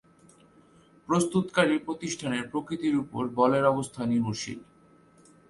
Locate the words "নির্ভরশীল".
4.05-4.59